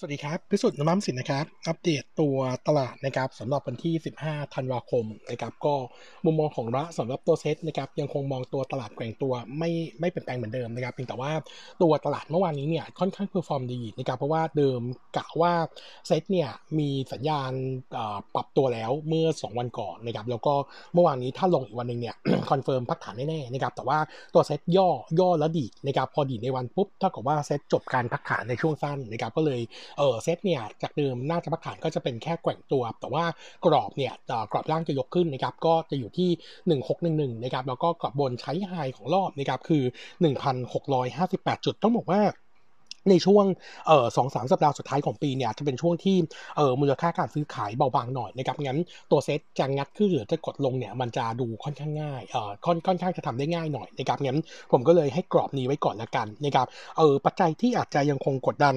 [0.00, 2.36] สวัสดีครับ พิสุทธิ์น้ำสินนะครับ อัปเดตตัว
[2.68, 5.74] ตลาดนะครับสำหรับวันที่ 15 ธันวาคมนะครับ ก็
[6.24, 11.32] มุมมองของโนมูระสำหรับตัวเซตนะครับยังคงมองตัวตลาดแกว่งตัวไม่ไม่เปลี่ยนแปลงเหมือนเดิมนะครับเพียงแต่ว่า
[11.82, 14.80] ตัวตลาดเมื่อวานนี้เนี่ยค่อนข้าง perform ดีนะครับเพราะว่าเดิม
[15.16, 15.52] กะว่า
[16.06, 17.52] เซตเนี่ยมีสัญญาณ
[18.34, 20.54] ปรับตัวแล้วเมื่อ 2 วันก่อนนะครับแล้วก็
[20.94, 22.14] เมื่อวานนี้ถ้าลงอีกวันหนึ่งเนี่ย
[22.50, 23.98] confirm พักฐานแน่ๆนะครับแต่ว่า
[24.34, 24.88] ตัวเซตย่อ
[25.18, 29.60] ย่อแล้วดีนะครับพอดีในวันปุ๊บเท่ากับว่าเซตจบการพักฐานในช่วงสั้นนะครับก็เลย
[29.98, 33.24] เออเซตเนี่ยจากเดิมน่าจะพักฐานก็จะเป็นแค่แกว่งตัว แต่ว่า
[33.64, 34.12] กรอบเนี่ย
[34.52, 36.30] กรอบล่างจะยกขึ้นนะครับก็จะอยู่ที่
[36.94, 39.82] 1611นะครับแล้วก็กรอบบนใช้ไฮของรอบนะครับคือ
[40.74, 42.22] 1,658 จุดต้องบอกว่า
[43.10, 43.44] ในช่วง
[43.86, 46.16] เอ่อสองสามสัปดาห์สุดท้ายของปีเนี่ยจะเป็นช่วงที่
[46.56, 48.78] เอ่อมูลค่าการซื้อขายเบาบางหน่อยนะครับงั้น
[49.10, 54.38] ตัวเซ็ตจะงัดขึ้นหรือจะกดลงเนี่ยมันจะดูค่อนข้างง่ายเอ่อค่อนค่อนข้างจะทำได้ง่ายหน่อยนะครับงั้น
[54.72, 56.66] ผมก็เลยให้กรอบนี้ไว้ก่อนละกันนะครับ
[56.98, 58.74] เออปัจจัยที่อาจจะยังคงกดดัน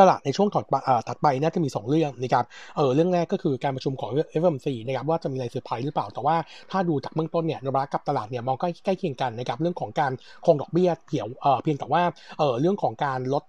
[0.00, 0.64] ตลาดในช่วงถัด
[1.08, 2.44] ถัดไปน่าจะมี 2 เรื่องนะครับ
[2.76, 4.10] เออเรื่องแรกก็คือการประชุมของ
[4.42, 6.36] FOMC นะครับว่าจะมีอะไรเซอร์ไพรส์หรือเปล่า แต่ว่า
[6.70, 10.12] ถ้าดูจากเบื้องต้นเนี่ยโนมูระกับตลาดเนี่ยมองใกล้ใกล้เคียงกันนะครับเรื่องของการ
[10.46, 12.02] คงดอกเบี้ยเพียวเออเพียงแต่ว่า
[12.38, 13.44] เออเรื่องของการลด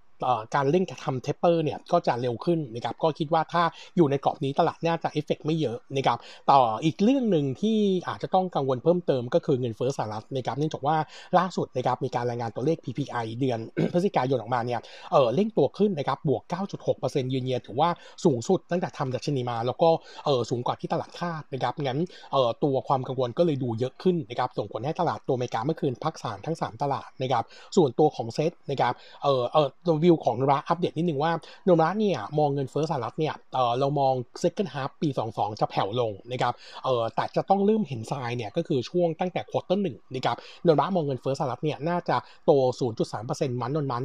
[0.55, 3.63] การเร่งทำ taper เนี่ยก็จะเร็วขึ้นนะครับก็คิดว่าถ้า
[3.95, 6.17] อยู่ในกรอบนี้ตลาดน่าจะเอฟเฟกไม่เยอะนะครับ
[6.51, 10.95] ต่ออีกเรื่องหนึ่งที่อาจจะต้องกังวลเพิ่มเติมก็คือเงินเฟ้อสหรัฐนะครับเนื่องจากว่า
[11.37, 13.59] ล่าสุดนะครับมีการรายงานตัวเลข PPI เดือน
[13.93, 14.79] พฤศจิกายนออกมาเนี่ย
[15.11, 16.43] เออเร่งตัวขึ้นนะครับบวก
[16.87, 17.89] 9.6%ยืนเยียถือว่า
[18.25, 19.89] สูงสุดตั้งแต่ทำดัชนีมา แล้วก็
[20.25, 21.99] เออสูงกว่าที่ตลาดคาดนะครับงั้น
[22.31, 27.43] เออตัวความกังวลก็เลยดูเยอะขึ้นนะครับส่งผลให้ตลาดตัวอเมริกาเมื่อคืนพักสารทั้ง 3 ตลาดนะครับ
[27.75, 31.31] ส่วนตัวของเซตนะครับเออเออตัววิวของราอัปเดตนิดนึงว่า
[31.65, 36.53] โนระเนี่ยมองเงินเฟ้อสหรัฐเนี่ยเออเรามอง second half ปี 22 จะแผ่วลงนะครับ
[36.85, 42.51] เออแต่จะต้องเริ่มเห็นทรายเนี่ยก็คือช่วงตั้งแต่ quarter หนึ่งนะครับโนมูระมองเงินเฟ้อสหรัฐเนี่ยน่าจะโต
[43.07, 44.03] 0.3% month on month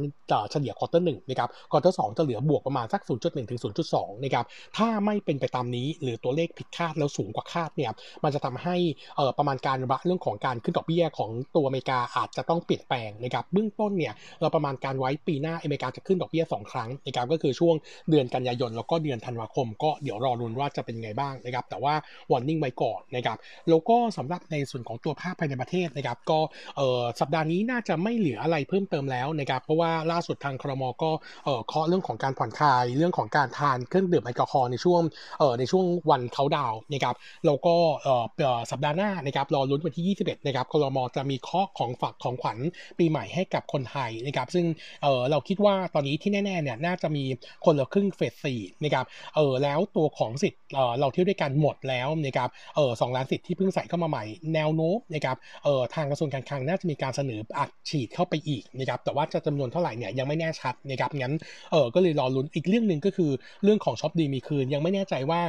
[0.51, 3.59] เฉลี่ย quarter หนึ่งนะครับ quarter สองจะเหลือบวกประมาณสัก 0.1 ถึง
[3.91, 4.45] 0.2 นะครับ
[4.77, 7.91] ถ้าไม่เป็นไปตามนี้หรือตัวเลขผิดคาดแล้วสูงกว่าคาดเนี่ย
[8.23, 8.75] มันจะทำให้
[9.15, 17.75] เออประมาณการโนมูระเรื่องของการขึ้นดอกเบี้ยของตัวอเมริกาอาจจะต้องเปลี่ยนแปลงนะครับเบื้องต้นเนี่ยเราประมาณการไว้ปีหน้าอเมริกาจะขึ้นดอกเบี้ย2ครั้งนะครับก็คือช่วง
[18.09, 21.93] เดือนกันยายนแล้วก็เดือนธันวาคม ก็เดี๋ยวรอรุนว่าจะเป็นไงบ้างนะครับแต่ว่า
[22.31, 23.37] วอร์นิ่งไว้ก่อนนะครับ
[23.69, 26.39] แล้วก็สำหรับในส่วนของตัวภาคภายในประเทศนะครับก็
[26.77, 31.11] เอ่อสัปดาห์นี้น่าจะไม่เหลืออะไรเพิ่มเติมแล้วนะครับเพราะว่าล่าสุดทางครมก็
[31.45, 35.01] เอ่อเคาะเรื่องของการผ่อนคลายเรื่องของการทานเครื่องดื่มแอลกอฮอล์ในช่วง
[35.39, 38.15] เอ่อในช่วงวันเขาดาวนะครับแล้วก็เอ่
[38.57, 42.57] อสัปดาห์หน้านะครับรอลุ้นวันที่ 21นะครับครมจะมีเคาะของฝากของขวัญ
[42.99, 44.65] ปีใหม่ให้กับคนไทยนะครับซึ่ง
[45.03, 47.23] เออเราคิดว่าตอนนี้ที่แน่ๆเนี่ยน่าจะมี
[47.65, 61.33] คนละครึ่งเฟสสี่นะครับเออแล้วตัวของสิทธิ์เออเราเที่ยวด้วยกันหมดแล้วนะครับเออสองล้านสิทธิ์ที่เพิ่งใส่เข้ามาใหม่แนวโน้มนะครับเออทางกระทรวงการคลังน่าจะมีการเสนออัดฉีดเข้าไปอีกนะครับแต่ว่าจะจำนวนเท่าไหร่เนี่ยยังไม่แน่ชัดนะครับงั้น
[61.71, 63.31] เออก็เลยรอลุ้นอีกเรื่องหนึ่งก็คือ
[63.63, 65.41] เรื่องของช็อปดีมีคืนยังไม่แน่ใจว่า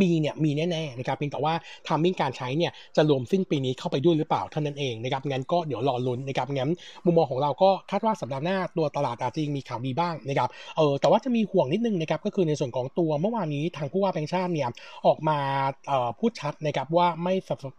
[0.00, 1.54] มีเนี่ยมีแน่ๆนะครับเพียงแต่ว่า
[1.86, 6.70] ทามมิ่งการใช้เนี่ยจะรวมสิ้นปีนี้เข้าไปด้วยหรือเปล่าเท่านั้นเองนะครับงั้นก็เดี๋ยวรอลุ้นนะครับงั้น
[7.04, 14.68] มุมมองของเราก็คาดว่าสัปดาห์หน้าตัวตลาดอาจจะมีข่าวดีบ้างนะครับเออแต่ว่าจะมีห่วงนิดนึงนะครับก็คือในส่วนของตัวเมื่อวานนี้ทางผู้ว่าแบงค์ชาติเนี่ย
[15.06, 15.38] ออกมา
[15.88, 17.34] เอ่อพูดชัดนะครับว่าไม่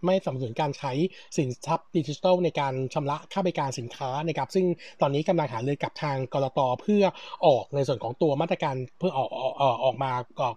[0.06, 0.92] ไม่สนับสนุนการใช้
[1.38, 4.66] สินทรัพย์ดิจิทัลในการชำระค่าบริการสินค้านะครับซึ่ง
[5.02, 7.04] ตอนนี้กำลังหารือกับทางกรตเพื่อ
[7.46, 10.12] ออกในส่วนของตัวมาตรการเพื่อออกออกออกมา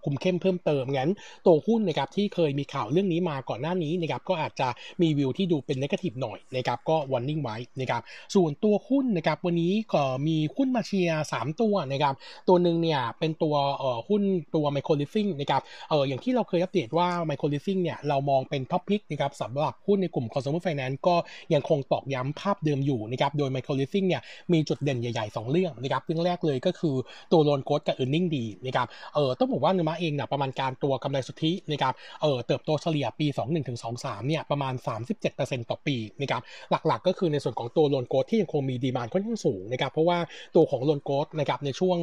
[0.05, 1.11] คุมเข้มเพิ่มเติมงั้น
[1.47, 4.69] ตัวหุ้นนะครับที่เคยมีข่าวเรื่องนี้มาก่อนหน้านี้นะครับก็อาจจะ
[5.03, 8.03] มีวิวที่ดูเป็น negative หน่อยนะครับก็ warning ไว้นะครับ
[8.35, 12.15] ส่วนตัวหุ้นนะครับวันนี้ก็มีหุ้นมาเชียร์สามตัวนะครับ
[12.49, 14.23] ตัวหนึ่งเนี่ยเป็นตัวเอ่อหุ้น
[14.55, 21.15] ตัว Micro Leasing นะครับเอออย่างที่เราเคยอัปเดตว่า Micro Leasing เนี่ยเรามองเป็น top pick นะครับสำหรับหุ้นในกลุ่ม consumer finance ก็
[21.55, 24.23] ยังคงตอกย้ำภาพเดิมอยู่นะครับโดย Micro Leasing เนี่ย
[24.53, 26.95] มีจุดเด่นใหญ่ๆ 2 เรื่องนะครับเรื่องแรกเลยก็คือ
[27.33, 34.75] ตัว loan growth กับ earning ดีนะครับเออต้องบอกว่าโนมูระเองเนี่ยประมาณการตัวกำไรสุทธินะครับเออเติบโตเฉลี่ยปี 21ถึง23เนี่ยประมาณ
[35.23, 40.19] 37%ต่อปีนะครับหลักๆ ก็คือในส่วนของตัว loan growth ที่ยังคงมี demand ค่อนข้างสูงนะครับเพราะว่า
[40.55, 41.99] ตัวของ loan growth นะครับในช่วง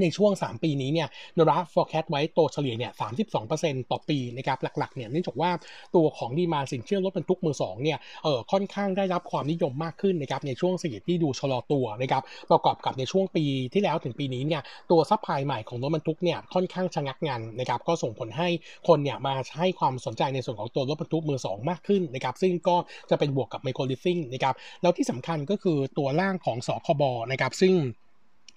[0.00, 2.92] ในช่วง 3 ปีนี้เนี่ยนรา forecast ไว้โตเฉลี่ยเนี่ย
[3.40, 5.50] 32%ต่อปีนะครับ หลักๆ เนี่ย เนื่องจากว่า
[5.94, 18.48] ตัวของ demand สินเชื่อรถบรรทุกมือ2เนี่ย เออค่อนข้างได้รับความนิยมมากขึ้นนะครับ ในช่วงเศรษฐกิจที่ดูชะลอตัวนะครับ ประกอบกับในช่วงปีที่แล้วถึงปีนี้เนี่ย ตัว supply ใหม่ของรถบรรทุกเนี่ย ค่อนข้างชะงักงันนะครับ ก็ส่งผลให้
[18.88, 22.76] คนเนี่ยมาให้ความสนใจในส่วนของตัวรถบรรทุกมือ2มากขึ้นนะครับ ซึ่งก็
[23.10, 27.74] จะเป็นบวกกับ Micro Leasing นะครับ แล้วที่สำคัญก็คือตัวร่างของสคบนะครับ ซึ่ง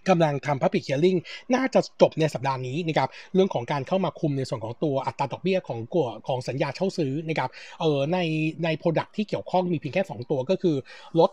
[0.09, 1.19] กำลังทำ Public Hearing
[1.55, 7.49] น่าจะจบในสัปดาห์นี้นะครับเรื่องของการเข้ามาคุมในส่วนของตัวอัตราดอกเบี้ยของกัวของสัญญาเช่าซื้อนะครับ
[7.81, 8.17] เออใน
[8.63, 10.75] ใน Product ที่เกี่ยวข้องมีเพียงแค่ 2 ตัวก็คือ
[11.19, 11.31] รถ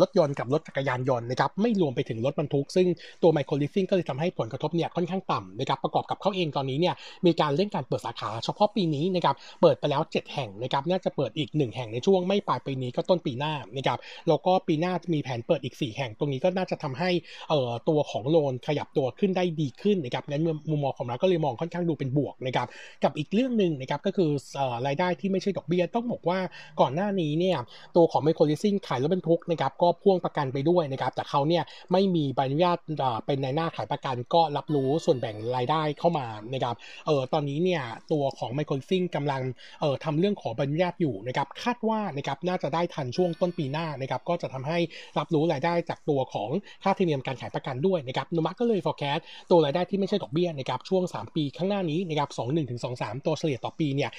[0.00, 2.88] รถยนต์กับรถจักรยานยนต์นะครับไม่รวมไปถึงรถบรรทุก ซึ่ง
[3.22, 6.94] ตัว Micro Leasing ก็เลยทำให้ผลกระทบเนี่ยค่อนข้างต่ำนะครับประกอบกับเขาเองตอนนี้เนี่ย
[7.26, 17.10] มีการเร่งการเปิดสาขาเฉพาะปีนี้นะครับเปิดไปแล้ว 7 แห่งนะครับน่าจะเปิดอีก 1 แห่งในช่วงไม่ปลายปีนี้ก็ต้นปีหน้านะครับแล้วก็ปีหน้าจะมีแผนเปิดอีก 4 แห่งตรงนี้ก็น่าจะทำให้
[17.48, 22.66] เอ่อตัวของ loan ขยับตัวขึ้นได้ดีขึ้นนะครับงั้นมุมมองของเราก็เลยมองค่อนข้างดูเป็นบวกนะครับ
[23.04, 24.30] กับอีกเรื่องหนึ่งนะครับก็คือ
[24.86, 26.38] รายได้ที่ไม่ใช่ดอกเบี้ยต้องบอกว่า
[26.80, 27.58] ก่อนหน้านี้เนี่ย
[27.96, 31.62] ตัวของไมโครลิซิ่งขายรถบรรทุกนะครับก็พ่วงประกันไปด้วยนะครับแต่เขาเนี่ย
[31.92, 32.78] ไม่มีใบอนุญาต
[33.26, 36.74] เป็นในหน้าขายประกันก็รับรู้ส่วนแบ่งรายได้เข้ามานะครับ
[37.06, 39.42] เออตอนนี้เนี่ยตัวของไมโครลิซิ่งกำลัง
[39.80, 44.78] เออทำเรื่องขอใบอนุญาตอยู่นะครับคาดว่านะครับน่าจะได้ทันช่วงต้นปีหน้านะครับก็จะทำให้
[45.18, 46.50] รับรู้รายได้จากตัวของ
[46.82, 54.10] ค่าธรรมเนียมการขายประกันด้วยวยนะครับนุมักก็เลย forecast ตัวรายได้ที่ไม่ใช่ดอกเบี้ยนะครับช่วง 3 ปีข้างหน้านี้นะครับ21ถึง23 ตัวเฉลี่ยต่อปีเนี่ย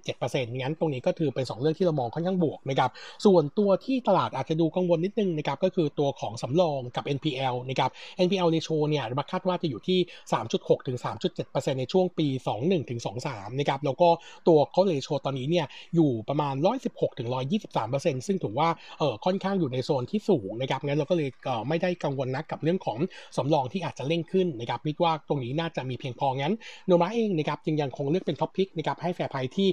[0.00, 2.90] 27%งั้นตรงนี้ก็ถือเป็น 2 เรื่องที่เรามองค่อนข้างบวกนะครับ
[3.24, 7.90] ส่วนตัวที่ตลาดอาจจะดูกังวลนิดนึงนะครับก็คือตัวของสำรองกับ NPL นะครับ
[8.26, 9.98] NPL ratio เนี่ยมาคาดว่าจะอยู่ที่
[10.42, 10.98] 3.6ถึง
[11.38, 12.26] 3.7%ในช่วงปี
[12.58, 13.00] 21ถึง
[13.30, 14.08] 23นะครับแล้วก็
[14.48, 16.54] ตัว cost ratio ตอนนี้เนี่ยอยู่ประมาณ
[16.86, 17.28] 116ถึง
[17.76, 18.68] 123%ซึ่งถือว่า
[18.98, 22.98] เออค่อนข้างอยู่ในโซนที่สูงนะครับงั้นเราก็เลยเออไม่ได้กังวลนักกับเรื่องของ
[23.36, 26.54] สำรองที่อาจจะเร่งขึ้นนะครับคิดว่าตรงนี้น่าจะมีเพียงพองั้น
[26.86, 29.68] โนมูระเองนะครับจึงยังคงเลือกเป็น top pick นะครับให้ fair price ที่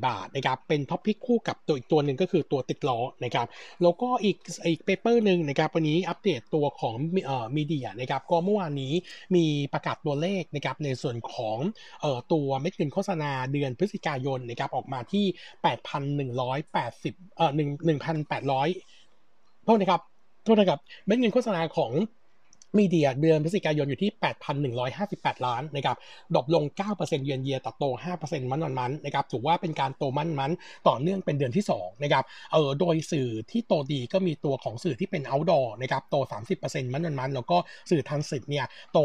[0.00, 3.46] 11.4 บาทนะครับเป็น top pick คู่กับตัวอีกตัวหนึ่งก็คือตัวติดล้อนะครับ
[3.82, 4.36] แล้วก็อีก
[4.66, 6.94] อีก paper หนึ่งนะครับวันนี้อัปเดตตัวของ
[7.26, 8.92] เอ่อ media นะครับก็เมื่อวานนี้
[9.36, 11.58] มีประกาศตัวเลขนะครับในส่วนของ
[12.00, 15.24] เอ่อตัวเม็ดเงินโฆษณาเดือนพฤศจิกายนนะครับออกมาที่
[16.32, 17.60] 8,180เอ่อ1
[18.00, 20.02] 1,800โทษนะครับ
[20.44, 21.92] โทษนะครับเม็ดเงินโฆษณาของ
[22.78, 24.10] media เดือนพฤศจิกายนอยู่ที่
[24.78, 25.96] 8,158 ล้านนะครับ
[26.34, 27.84] drop ลง 9% year on year แต่โต
[28.18, 30.52] 5% month on month นะครับถือว่าเป็นการโต month on month
[30.88, 36.16] ต่อเนื่องเป็นเดือนที่2นะครับเออโดยสื่อที่โตดีก็มีตัวของสื่อที่เป็น outdoor นะครับโต
[36.54, 37.56] 30% month on month แล้วก็
[37.90, 38.98] สื่อ transit เนี่ยโต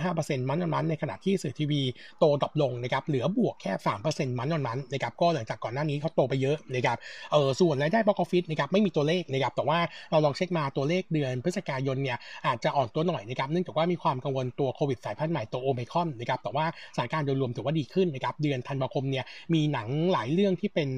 [0.00, 1.82] 25% month on month ในขณะที่สื่อทีวี
[2.18, 3.72] โต drop ลงนะครับเหลือบวกแค่
[4.06, 6.96] 3% month on month นะครับก็หลังจากก่อนหน้านี้เขาโตไปเยอะนะครับ
[7.32, 9.78] เออส่วนรายได้ box office นะครับไม่มีตัวเลขนะครับแต่ว่า
[10.10, 16.64] เราลองเช็คมาตัวเลขเดือนพฤศจิกายนเนี่ยอาจจะอ่อนตัวหน่อยนะครับเนื่องจากว่ามีความกังวลตัวโควิดสายพันธุ์ใหม่ตัวโอไมครอนนะครับแต่ว่า
[16.94, 19.24] สถานการณ์โดยรวมถือว่าดีขึ้นนะครับเดือนธันวาคมเนี่ย
[19.54, 20.88] มีหนังหลายเรื่องที่เป็น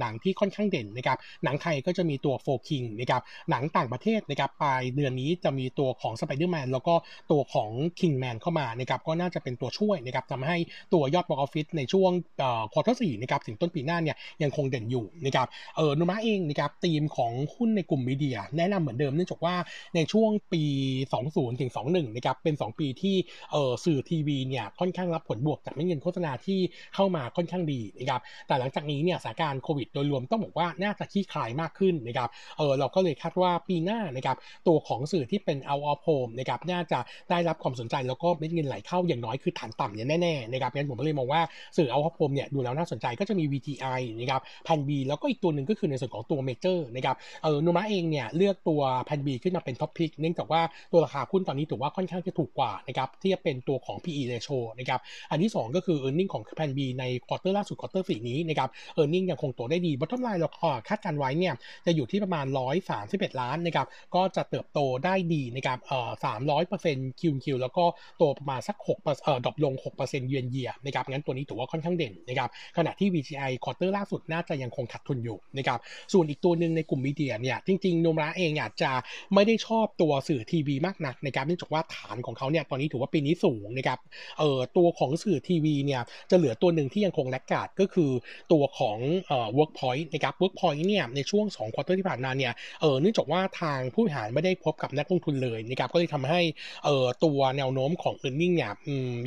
[0.00, 6.94] หนังที่ค่อนข้างเด่นนะครับหนังไทยก็จะมีตัว4 Kings นะครับหนังต่างประเทศนะครับปลายเดือนนี้จะมีตัวของสไปเดอร์แมนแล้วก็
[7.30, 7.70] ตัวของ
[8.00, 10.56] คิงส์แมนเข้ามานะครับก็น่าจะเป็นตัวช่วยนะครับทำให้
[10.92, 12.10] ตัวยอด box office ในช่วง
[12.72, 15.46] quarter สี่นะครับถึงต้นปีหน้าเนี่ยยังคงเด่นอยู่นะครับ
[15.76, 19.54] เออโนมูระเองนะครับธีมของหุ้นในกลุ่ม media แนะนำเหมือนเดิมเนื่องจากว่า
[19.94, 20.62] ในช่วงปี
[21.12, 23.16] 20ถึง21นะครับเป็น 2 ปีที่
[23.52, 26.58] เออสื่อทีวีเนี่ยค่อนข้างรับผลบวกจากเงินโฆษณาที่
[26.94, 34.36] เข้ามาค่อนข้างดีนะครับแต่หลังจากนี้เนี่ยสถานการณ์โควิดโดยรวมต้องบอกว่าน่าจะคลี่คลายมากขึ้นนะครับเออเราก็เลยคาดว่าปีหน้านะครับ
[34.66, 36.98] ตัวของสื่อที่เป็น out of home นะครับน่าจะ
[37.30, 41.42] ได้รับความสนใจแล้วก็เม็ดเงินไหลเข้าอย่างน้อยคือฐานต่ำเนี่ยแน่ๆนะครับงั้นผมก็เลยมองว่า
[41.76, 50.62] สื่อ out of home เนี่ยดูแล้วน่าสนใจก็จะมี VGI นะครับแพลนบีแล้วก็อีกตัวหนึ่งก็คือในส่วนของตัวเมเจอร์นะครับเออโนมูระเองเนี่ยเลือกตัวแพลนบีขึ้นมาเป็น top pick เนื่องจากว่า
[50.92, 55.00] ตัวราคาหุ้นตอนนี้ถือว่าค่อนข้างจะถูกกว่านะครับที่จะเป็นตัวของ PE ratio นะครับ
[55.30, 58.68] อันที่ 2 ก็คือ earning ของแพลนบีใน quarter ล่าสุด quarter สี่นี้นะครับ
[59.00, 60.50] earning ยังคงโตได้ดี bottom line เรา
[60.88, 61.54] คาดการณ์ไว้เนี่ย
[61.86, 62.46] จะอยู่ที่ประมาณ
[62.92, 66.10] 131 ล้านนะครับก็จะเติบโตได้ดีนะครับเอ่อ
[66.64, 67.84] 300%คิวคิวแล้วก็
[68.18, 75.78] โตประมาณสัก6เอ่อ drop ลง6% year on year นะครับงั้นตัวนี้ถือว่าค่อนข้างเด่นนะครับขณะที่ VGI quarter ล่าสุดน่าจะยังคงขาดทุนอยู่นะครับ
[76.12, 78.90] ส่วนอีกตัวหนึ่งในกลุ่ม media เนี่ยจริงๆโนมูระเองอาจจะ
[79.34, 83.98] ไม่ได้ชอบตัวสื่อทีวีมากนักนะครับเนื่องจากว่าฐานของเขาเนี่ยตอนนี้ถือว่าปีนี้สูงนะครับ
[84.38, 88.10] เอ่อตัวของสื่อทีวีเนี่ยจะเหลือตัวหนึ่งที่ยังคง laggard ก็คือ
[88.52, 96.40] ตัวของเอ่อ Workpoint นะครับ Workpoint เนี่ยในช่วง2 quarter ที่ผ่านมาเนี่ยเอ่อเนื่องจากว่าทางผู้บริหารไม่ได้พบกับนักลงทุนเลยนะครับก็เลยทำให้
[96.84, 98.72] เอ่อตัวแนวโน้มของ e a r n i n g เนี่ย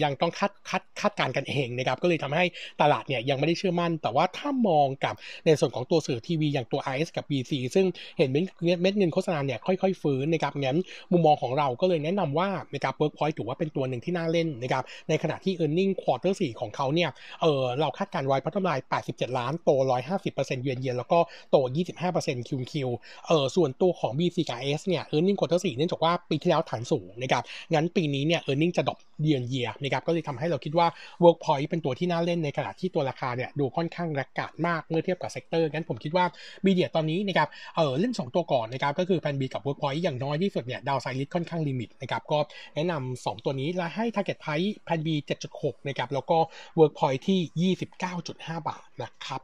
[0.04, 2.46] ยังต้องคาดคาดคาดการณ์กันเองนะครับก็เลยทำให้
[2.82, 7.86] ตลาดเนี่ยยังไม่ได้เชื่อมั่น แต่ว่าถ้ามองกับในส่วนของตัวสื่อทีวีอย่างตัว RS กับ BEC ซึ่ง
[8.18, 10.78] เห็นเม็ดเงินโฆษณาเนี่ยค่อยๆฟื้นนะครับงั้น
[11.12, 17.10] มุมมองของเราก็เลยแนะนำว่านะครับ Workpoint ถือว่าเป็นตัวหนึ่งที่น่าเล่นนะครับ ในขณะที่ e a r n i n g ควอเตอร์สี่ของเขาเนี่ย
[17.42, 18.78] เออเราคาดการณ์ไว้ประมาณ
[19.10, 19.72] 87 ล้าน โต
[20.18, 21.20] 150%เยือนเยียนแล้วก็
[21.52, 21.58] โต
[22.04, 22.90] 25%คิวคิว
[23.28, 28.84] เออส่วนตัวของ BC กับ S เนี่ย e a r n i n g ควอเตอร์สี่เนื่องจากว่าปีที่แล้วฐานสูงนะครับ งั้นปีนี้เนี่ย earning จะ
[28.88, 30.88] drop year on year นะครับ ก็เลยทำให้เราคิดว่า
[31.24, 36.26] Workpoint เป็นตัวที่น่าเล่นในขณะที่ตัวราคาเนี่ยดูค่อนข้าง laggard มากเมื่อเทียบกับ sector งั้นผมคิดว่า
[36.66, 42.40] media ตอนนี้นะครับเออเล่น 2 ตัวก่อนนะครับก็คือแพลนบีกับ Workpoint อย่างน้อยที่สุดเนี่ยดาวไซริสค่อนข้างลิ limit นะครับก็
[42.76, 45.08] แนะนำ2ตัวนี้และให้ target price แพน B
[45.50, 46.38] 7.6นะครับแล้วก็
[46.80, 47.74] work point ที่
[48.20, 49.42] 29.5บาทนะครับ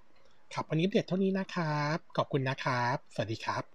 [0.54, 3.73] ครับวันนี้เด็ดเท่านี้นะครับ ขอบคุณนะครับ สวัสดีครับ